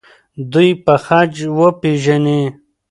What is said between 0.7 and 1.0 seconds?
به